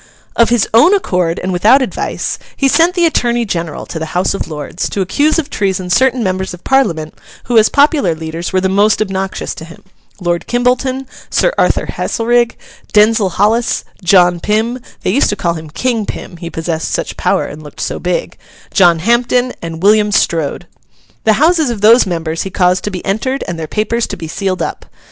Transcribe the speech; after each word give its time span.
Of 0.35 0.49
his 0.49 0.67
own 0.73 0.95
accord 0.95 1.37
and 1.43 1.53
without 1.53 1.83
advice, 1.83 2.39
he 2.57 2.67
sent 2.67 2.95
the 2.95 3.05
Attorney 3.05 3.45
General 3.45 3.85
to 3.85 3.99
the 3.99 4.07
House 4.17 4.33
of 4.33 4.47
Lords, 4.47 4.89
to 4.89 5.01
accuse 5.01 5.37
of 5.37 5.47
treason 5.51 5.91
certain 5.91 6.23
members 6.23 6.55
of 6.55 6.63
Parliament 6.63 7.13
who 7.43 7.55
as 7.59 7.69
popular 7.69 8.15
leaders 8.15 8.51
were 8.51 8.59
the 8.61 8.67
most 8.67 8.99
obnoxious 8.99 9.53
to 9.53 9.63
him; 9.63 9.83
Lord 10.19 10.47
Kimbolton, 10.47 11.05
Sir 11.29 11.53
Arthur 11.55 11.85
Haselrig, 11.85 12.55
Denzil 12.91 13.29
Hollis, 13.33 13.83
John 14.03 14.39
Pym 14.39 14.79
(they 15.03 15.11
used 15.11 15.29
to 15.29 15.35
call 15.35 15.53
him 15.53 15.69
King 15.69 16.07
Pym, 16.07 16.37
he 16.37 16.49
possessed 16.49 16.89
such 16.89 17.15
power 17.15 17.45
and 17.45 17.61
looked 17.61 17.79
so 17.79 17.99
big), 17.99 18.39
John 18.73 18.97
Hampden, 18.97 19.53
and 19.61 19.83
William 19.83 20.11
Strode. 20.11 20.65
The 21.25 21.33
houses 21.33 21.69
of 21.69 21.81
those 21.81 22.07
members 22.07 22.41
he 22.41 22.49
caused 22.49 22.83
to 22.85 22.89
be 22.89 23.05
entered, 23.05 23.43
and 23.47 23.59
their 23.59 23.67
papers 23.67 24.07
to 24.07 24.17
be 24.17 24.27
sealed 24.27 24.63
up. 24.63 24.87